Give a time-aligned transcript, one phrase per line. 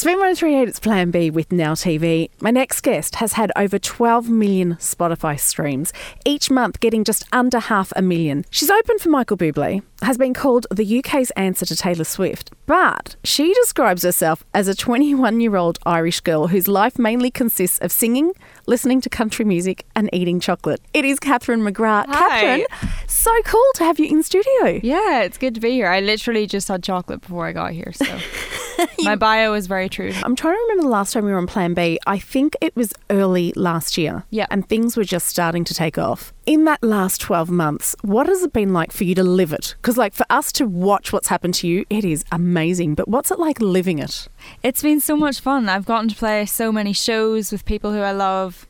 [0.00, 2.30] Spin 1038, it's Plan B with Now TV.
[2.40, 5.92] My next guest has had over 12 million Spotify streams,
[6.24, 8.46] each month getting just under half a million.
[8.48, 13.16] She's opened for Michael Bublé, has been called the UK's answer to Taylor Swift, but
[13.24, 17.92] she describes herself as a 21 year old Irish girl whose life mainly consists of
[17.92, 18.32] singing,
[18.66, 20.80] listening to country music, and eating chocolate.
[20.94, 22.06] It is Catherine McGrath.
[22.08, 22.64] Hi.
[22.64, 22.66] Catherine,
[23.06, 24.80] so cool to have you in studio.
[24.82, 25.88] Yeah, it's good to be here.
[25.88, 28.06] I literally just had chocolate before I got here, so
[29.00, 30.12] my bio is very true.
[30.22, 31.98] I'm trying to remember the last time we were on Plan B.
[32.06, 34.24] I think it was early last year.
[34.30, 34.46] Yeah.
[34.50, 36.32] And things were just starting to take off.
[36.46, 39.74] In that last 12 months, what has it been like for you to live it?
[39.80, 42.94] Because, like, for us to watch what's happened to you, it is amazing.
[42.94, 44.28] But what's it like living it?
[44.62, 45.68] It's been so much fun.
[45.68, 48.66] I've gotten to play so many shows with people who I love,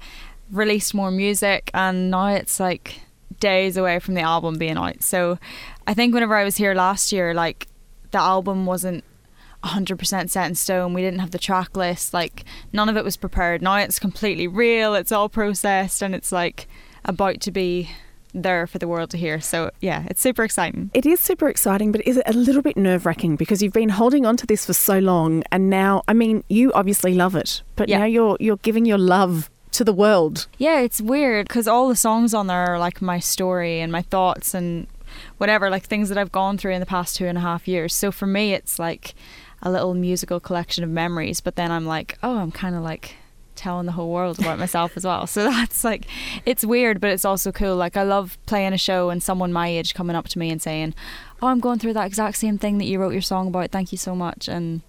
[0.50, 3.00] released more music, and now it's like
[3.38, 5.02] days away from the album being out.
[5.02, 5.38] So
[5.86, 7.66] I think whenever I was here last year, like
[8.10, 9.04] the album wasn't
[9.64, 10.94] 100% set in stone.
[10.94, 12.14] We didn't have the track list.
[12.14, 13.62] Like none of it was prepared.
[13.62, 14.94] Now it's completely real.
[14.94, 16.66] It's all processed and it's like
[17.04, 17.90] about to be
[18.32, 19.40] there for the world to hear.
[19.40, 20.90] So yeah, it's super exciting.
[20.94, 23.88] It is super exciting, but is it a little bit nerve wracking because you've been
[23.88, 27.62] holding on to this for so long, and now, I mean, you obviously love it,
[27.76, 27.98] but Yeah.
[27.98, 30.46] now you're you're giving your love to the world.
[30.58, 34.02] Yeah, it's weird because all the songs on there are like my story and my
[34.02, 34.86] thoughts and
[35.38, 37.94] whatever, like things that I've gone through in the past two and a half years.
[37.94, 39.14] So for me, it's like
[39.62, 41.40] a little musical collection of memories.
[41.40, 43.16] But then I'm like, oh, I'm kind of like
[43.56, 45.26] telling the whole world about myself as well.
[45.30, 46.06] So that's like,
[46.46, 47.76] it's weird, but it's also cool.
[47.76, 50.60] Like, I love playing a show and someone my age coming up to me and
[50.60, 50.94] saying,
[51.42, 53.70] oh, I'm going through that exact same thing that you wrote your song about.
[53.70, 54.48] Thank you so much.
[54.48, 54.80] And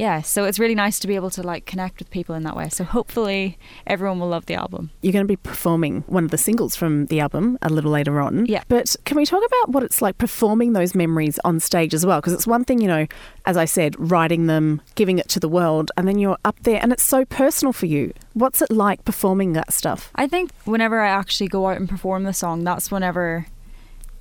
[0.00, 2.56] yeah, so it's really nice to be able to like connect with people in that
[2.56, 2.70] way.
[2.70, 4.88] So hopefully everyone will love the album.
[5.02, 8.18] You're going to be performing one of the singles from the album a little later
[8.18, 8.46] on.
[8.46, 8.62] Yeah.
[8.68, 12.18] But can we talk about what it's like performing those memories on stage as well?
[12.18, 13.06] Because it's one thing, you know,
[13.44, 16.80] as I said, writing them, giving it to the world, and then you're up there
[16.82, 18.14] and it's so personal for you.
[18.32, 20.10] What's it like performing that stuff?
[20.14, 23.44] I think whenever I actually go out and perform the song, that's whenever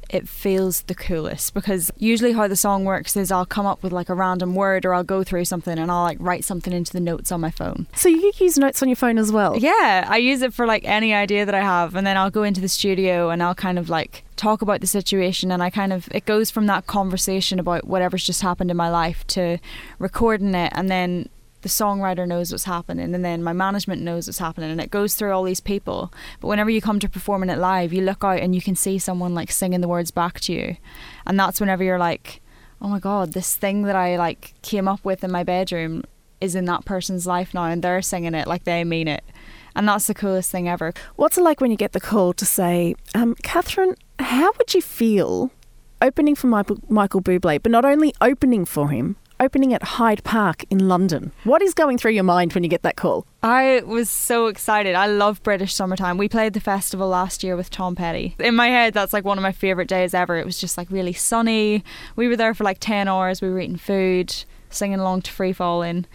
[0.10, 3.92] it feels the coolest because usually how the song works is I'll come up with
[3.92, 6.92] like a random word or I'll go through something and I'll like write something into
[6.92, 7.88] the notes on my phone.
[7.94, 9.58] So you use notes on your phone as well?
[9.58, 12.44] Yeah, I use it for like any idea that I have and then I'll go
[12.44, 15.94] into the studio and I'll kind of like talk about the situation and I kind
[15.94, 19.60] of it goes from that conversation about whatever's just happened in my life to
[20.00, 21.30] recording it and then
[21.62, 25.14] the songwriter knows what's happening and then my management knows what's happening and it goes
[25.14, 26.12] through all these people.
[26.40, 28.98] But whenever you come to performing it live you look out and you can see
[28.98, 30.78] someone like singing the words back to you.
[31.26, 32.42] And that's whenever you're like
[32.82, 36.04] oh my god this thing that I like came up with in my bedroom
[36.42, 39.24] is in that person's life now and they're singing it like they mean it.
[39.76, 40.94] And that's the coolest thing ever.
[41.16, 44.82] What's it like when you get the call to say, um, Catherine, how would you
[44.82, 45.52] feel
[46.02, 50.66] opening for Michael, Michael Bublé, but not only opening for him, opening at Hyde Park
[50.70, 51.32] in London?
[51.44, 53.26] What is going through your mind when you get that call?
[53.42, 54.96] I was so excited.
[54.96, 56.18] I love British summertime.
[56.18, 58.36] We played the festival last year with Tom Petty.
[58.40, 60.38] In my head, that's like one of my favourite days ever.
[60.38, 61.84] It was just like really sunny.
[62.16, 63.42] We were there for like 10 hours.
[63.42, 64.34] We were eating food,
[64.70, 66.06] singing along to Free Fallin'.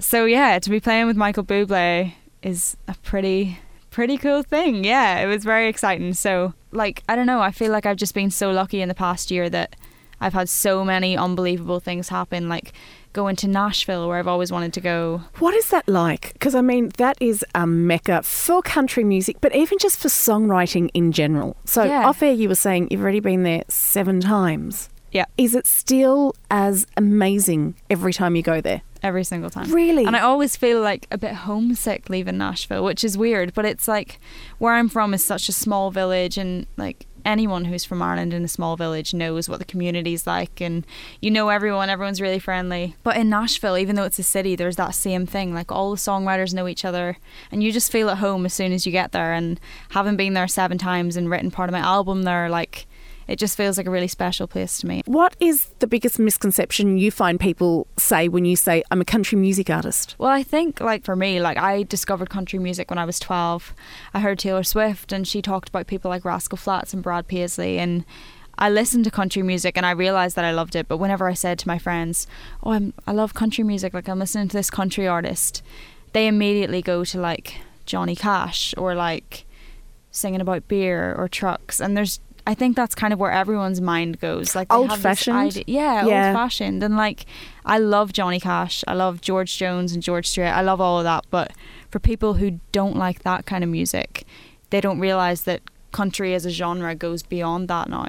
[0.00, 3.58] So, yeah, to be playing with Michael Bublé is a pretty,
[3.90, 4.84] pretty cool thing.
[4.84, 6.14] Yeah, it was very exciting.
[6.14, 7.40] So, like, I don't know.
[7.40, 9.74] I feel like I've just been so lucky in the past year that
[10.20, 12.48] I've had so many unbelievable things happen.
[12.48, 12.72] Like,
[13.12, 15.22] going to Nashville, where I've always wanted to go.
[15.38, 16.32] What is that like?
[16.34, 20.90] Because I mean, that is a mecca for country music, but even just for songwriting
[20.94, 21.56] in general.
[21.64, 22.06] So, Yeah.
[22.06, 24.88] off air, you were saying you've already been there seven times.
[25.10, 25.24] Yeah.
[25.38, 28.82] Is it still as amazing every time you go there?
[29.00, 29.72] every single time.
[29.72, 30.04] Really?
[30.04, 33.86] And I always feel like a bit homesick leaving Nashville, which is weird, but it's
[33.86, 34.18] like
[34.58, 38.44] where I'm from is such a small village and like anyone who's from Ireland in
[38.44, 40.86] a small village knows what the community's like and
[41.20, 42.96] you know everyone, everyone's really friendly.
[43.02, 45.54] But in Nashville, even though it's a city, there's that same thing.
[45.54, 47.18] Like all the songwriters know each other
[47.50, 50.34] and you just feel at home as soon as you get there and having been
[50.34, 52.86] there seven times and written part of my album there, like
[53.28, 55.02] it just feels like a really special place to me.
[55.04, 59.38] What is the biggest misconception you find people say when you say, I'm a country
[59.38, 60.16] music artist?
[60.18, 63.74] Well, I think like for me, like I discovered country music when I was 12.
[64.14, 67.78] I heard Taylor Swift and she talked about people like Rascal Flatts and Brad Paisley
[67.78, 68.04] and
[68.60, 71.34] I listened to country music and I realized that I loved it, but whenever I
[71.34, 72.26] said to my friends,
[72.64, 75.62] "Oh, I'm I love country music, like I'm listening to this country artist."
[76.12, 79.44] They immediately go to like Johnny Cash or like
[80.10, 84.20] singing about beer or trucks and there's I think that's kind of where everyone's mind
[84.20, 84.56] goes.
[84.56, 85.64] Like this Old-fashioned?
[85.66, 86.28] yeah, Yeah.
[86.28, 86.82] old fashioned.
[86.82, 87.26] And like
[87.66, 88.82] I love Johnny Cash.
[88.88, 90.48] I love George Jones and George Strait.
[90.48, 91.26] I love all of that.
[91.30, 91.52] But
[91.90, 94.24] for people who don't like that kind of music,
[94.70, 95.60] they don't realize that
[95.92, 98.06] country as a genre goes beyond that now.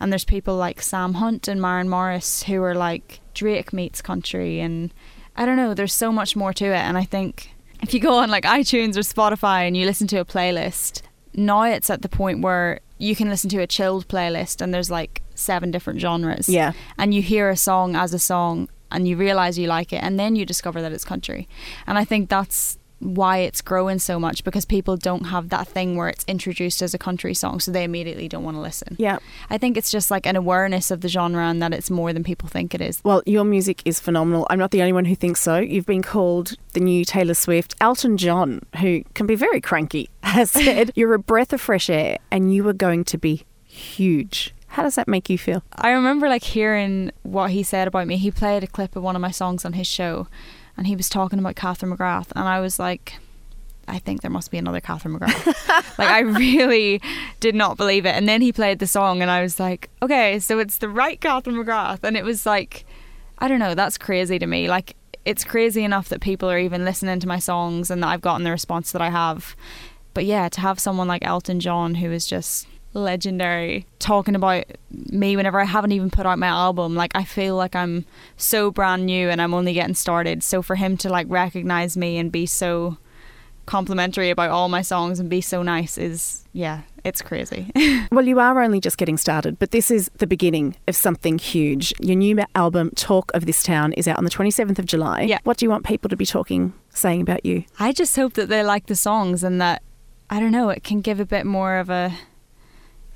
[0.00, 4.60] And there's people like Sam Hunt and Maren Morris who are like Drake meets country
[4.60, 4.94] and
[5.36, 6.84] I don't know, there's so much more to it.
[6.88, 10.16] And I think if you go on like iTunes or Spotify and you listen to
[10.20, 11.02] a playlist,
[11.34, 14.90] now it's at the point where you can listen to a chilled playlist and there's
[14.90, 16.48] like seven different genres.
[16.48, 16.72] Yeah.
[16.96, 20.18] And you hear a song as a song and you realize you like it and
[20.18, 21.48] then you discover that it's country.
[21.86, 25.96] And I think that's why it's growing so much because people don't have that thing
[25.96, 28.96] where it's introduced as a country song so they immediately don't want to listen.
[28.98, 29.18] Yeah.
[29.50, 32.24] I think it's just like an awareness of the genre and that it's more than
[32.24, 33.00] people think it is.
[33.04, 34.46] Well, your music is phenomenal.
[34.48, 35.58] I'm not the only one who thinks so.
[35.58, 37.74] You've been called the new Taylor Swift.
[37.80, 42.18] Elton John, who can be very cranky, has said you're a breath of fresh air
[42.30, 44.54] and you are going to be huge.
[44.68, 45.62] How does that make you feel?
[45.76, 48.16] I remember like hearing what he said about me.
[48.16, 50.26] He played a clip of one of my songs on his show
[50.76, 53.14] and he was talking about Catherine McGrath, and I was like,
[53.86, 55.98] I think there must be another Catherine McGrath.
[55.98, 57.00] like I really
[57.40, 58.14] did not believe it.
[58.14, 61.20] And then he played the song, and I was like, okay, so it's the right
[61.20, 62.84] Catherine McGrath, and it was like,
[63.38, 64.68] I don't know, that's crazy to me.
[64.68, 68.20] Like it's crazy enough that people are even listening to my songs and that I've
[68.20, 69.56] gotten the response that I have.
[70.12, 75.36] But yeah, to have someone like Elton John who is just legendary talking about me
[75.36, 76.94] whenever I haven't even put out my album.
[76.94, 78.04] Like I feel like I'm
[78.36, 80.42] so brand new and I'm only getting started.
[80.42, 82.96] So for him to like recognize me and be so
[83.66, 87.70] complimentary about all my songs and be so nice is yeah, it's crazy.
[88.12, 91.92] well, you are only just getting started, but this is the beginning of something huge.
[92.00, 95.22] Your new album Talk of This Town is out on the 27th of July.
[95.22, 95.38] Yeah.
[95.42, 97.64] What do you want people to be talking saying about you?
[97.80, 99.82] I just hope that they like the songs and that
[100.30, 102.12] I don't know, it can give a bit more of a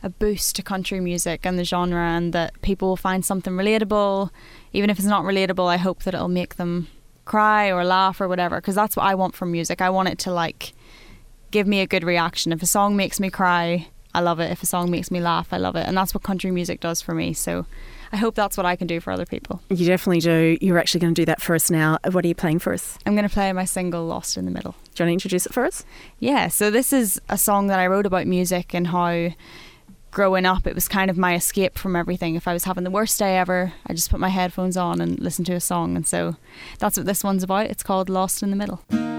[0.02, 4.30] a boost to country music and the genre and that people will find something relatable
[4.72, 6.88] even if it's not relatable i hope that it'll make them
[7.24, 10.18] cry or laugh or whatever because that's what i want from music i want it
[10.18, 10.72] to like
[11.50, 14.62] give me a good reaction if a song makes me cry i love it if
[14.62, 17.14] a song makes me laugh i love it and that's what country music does for
[17.14, 17.66] me so
[18.12, 19.60] I hope that's what I can do for other people.
[19.68, 20.56] You definitely do.
[20.60, 21.98] You're actually going to do that for us now.
[22.10, 22.98] What are you playing for us?
[23.04, 24.72] I'm going to play my single Lost in the Middle.
[24.72, 25.84] Do you want to introduce it for us?
[26.18, 29.30] Yeah, so this is a song that I wrote about music and how
[30.10, 32.34] growing up, it was kind of my escape from everything.
[32.34, 35.18] If I was having the worst day ever, I just put my headphones on and
[35.20, 35.96] listen to a song.
[35.96, 36.36] And so
[36.78, 37.66] that's what this one's about.
[37.66, 39.17] It's called Lost in the Middle.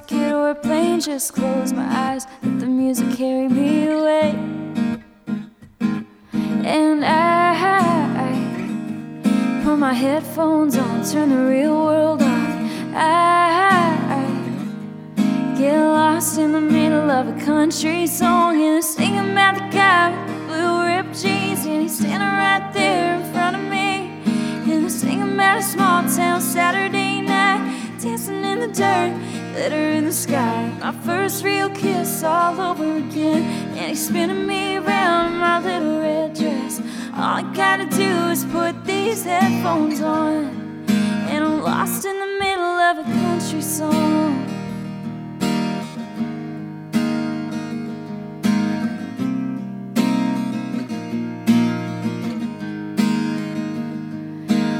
[0.00, 1.00] Car or a plane.
[1.00, 4.34] Just close my eyes, let the music carry me away.
[5.80, 7.54] And I,
[8.26, 12.50] I put my headphones on, turn the real world off.
[12.94, 19.68] I, I get lost in the middle of a country song and sing about the
[19.76, 24.10] guy with blue ripped jeans, and he's standing right there in front of me.
[24.72, 27.62] And singing about a small town Saturday night,
[28.00, 29.12] dancing in the dirt,
[29.56, 30.70] glitter in the sky.
[30.80, 33.42] My first real kiss all over again,
[33.78, 36.78] and he's spinning me around my little red dress.
[37.14, 40.84] All I gotta do is put these headphones on,
[41.30, 44.44] and I'm lost in the middle of a country song.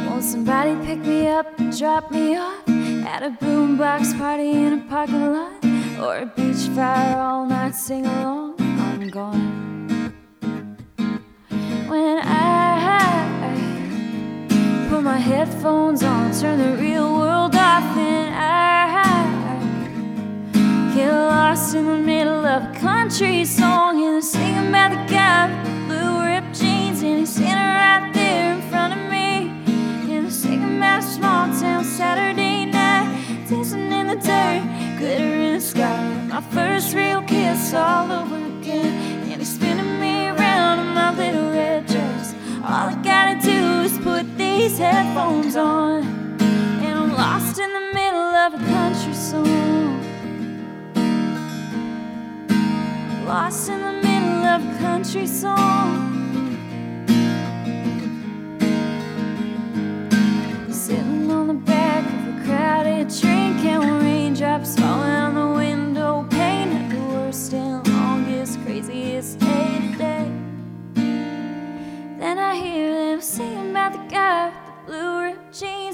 [0.06, 2.75] Won't somebody pick me up and drop me off
[3.06, 5.64] at a boombox party in a parking lot
[6.00, 7.74] or a beach fire all night.
[7.74, 10.12] Sing along, I'm gone.
[11.88, 12.68] When I,
[13.48, 19.04] I put my headphones on, turn the real world off, and I,
[20.90, 25.75] I get lost in the middle of a country song and sing about the guy
[37.74, 42.34] all over again, and he's spinning me around in my little red dress.
[42.62, 46.02] All I gotta do is put these headphones on,
[46.40, 50.02] and I'm lost in the middle of a country song.
[53.26, 56.15] Lost in the middle of a country song.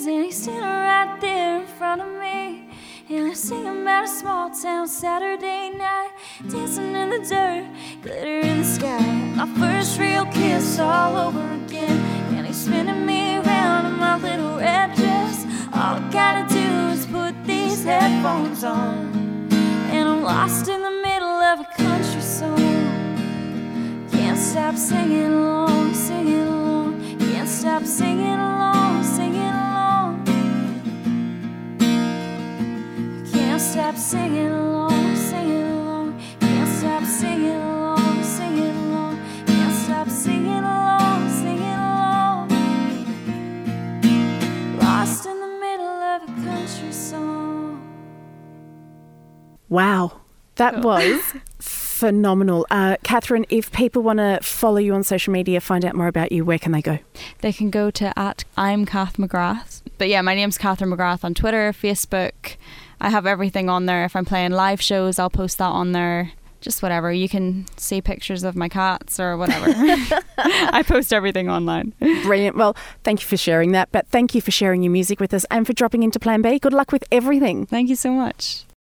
[0.02, 2.68] Jeans, and he's standing right there in front of me.
[3.08, 6.10] And I sing about a small town Saturday night,
[6.48, 7.66] dancing in the dirt,
[8.02, 9.32] glitter in the sky.
[9.36, 11.98] My first real kiss all over again,
[12.34, 15.44] and he's spinning me around in my little red dress.
[15.74, 19.48] All I gotta do is put these headphones on,
[19.90, 22.58] and I'm lost in the middle of a country song.
[24.10, 25.61] Can't stop singing along,
[34.12, 36.20] singing along, singing along.
[36.40, 39.16] Can't stop singing along, singing along.
[39.46, 42.48] Can't stop singing along, singing along.
[44.78, 47.80] Lost in the middle of a country song.
[49.70, 50.20] Wow,
[50.56, 50.82] that Cool.
[50.82, 51.22] was
[51.60, 52.66] phenomenal.
[52.70, 56.32] Uh, Catherine, if people want to follow you on social media, find out more about
[56.32, 56.98] you, where can they go?
[57.40, 59.80] They can go to at I'm Kath McGrath.
[59.96, 62.56] But yeah, my name's Catherine McGrath on Twitter, Facebook.
[63.02, 64.04] I have everything on there.
[64.04, 66.30] If I'm playing live shows, I'll post that on there.
[66.60, 67.12] Just whatever.
[67.12, 69.66] You can see pictures of my cats or whatever.
[70.38, 71.94] I post everything online.
[71.98, 72.56] Brilliant.
[72.56, 75.44] Well, thank you for sharing that, but thank you for sharing your music with us
[75.50, 76.60] and for dropping into Plan B.
[76.60, 77.66] Good luck with everything.
[77.66, 78.66] Thank you so much.